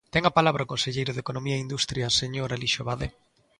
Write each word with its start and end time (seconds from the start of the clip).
Ten 0.13 0.23
a 0.25 0.35
palabra 0.37 0.65
o 0.65 0.71
conselleiro 0.73 1.11
de 1.13 1.23
Economía 1.25 1.55
e 1.57 1.65
Industria, 1.65 2.15
señor 2.21 2.49
Alixo 2.51 2.81
Abade. 2.83 3.07